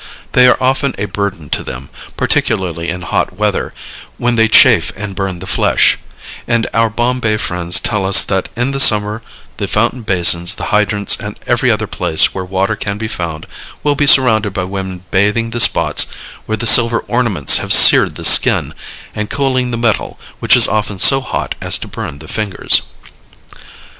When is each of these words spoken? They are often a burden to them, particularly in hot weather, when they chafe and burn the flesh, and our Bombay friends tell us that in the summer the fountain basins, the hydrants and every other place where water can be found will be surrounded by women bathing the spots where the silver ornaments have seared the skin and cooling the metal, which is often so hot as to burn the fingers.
They 0.31 0.47
are 0.47 0.57
often 0.59 0.95
a 0.97 1.05
burden 1.05 1.49
to 1.51 1.63
them, 1.63 1.89
particularly 2.17 2.89
in 2.89 3.01
hot 3.03 3.37
weather, 3.37 3.71
when 4.17 4.33
they 4.33 4.47
chafe 4.47 4.91
and 4.95 5.15
burn 5.15 5.37
the 5.37 5.45
flesh, 5.45 5.99
and 6.47 6.65
our 6.73 6.89
Bombay 6.89 7.37
friends 7.37 7.79
tell 7.79 8.03
us 8.07 8.23
that 8.23 8.49
in 8.55 8.71
the 8.71 8.79
summer 8.79 9.21
the 9.57 9.67
fountain 9.67 10.01
basins, 10.01 10.55
the 10.55 10.63
hydrants 10.73 11.17
and 11.17 11.39
every 11.45 11.69
other 11.69 11.85
place 11.85 12.33
where 12.33 12.43
water 12.43 12.75
can 12.75 12.97
be 12.97 13.07
found 13.07 13.45
will 13.83 13.93
be 13.93 14.07
surrounded 14.07 14.53
by 14.53 14.63
women 14.63 15.03
bathing 15.11 15.51
the 15.51 15.59
spots 15.59 16.07
where 16.47 16.57
the 16.57 16.65
silver 16.65 17.01
ornaments 17.07 17.57
have 17.57 17.71
seared 17.71 18.15
the 18.15 18.25
skin 18.25 18.73
and 19.13 19.29
cooling 19.29 19.69
the 19.69 19.77
metal, 19.77 20.19
which 20.39 20.55
is 20.55 20.67
often 20.67 20.97
so 20.97 21.21
hot 21.21 21.53
as 21.61 21.77
to 21.77 21.87
burn 21.87 22.17
the 22.17 22.27
fingers. 22.27 22.81